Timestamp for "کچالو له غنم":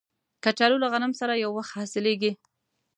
0.43-1.11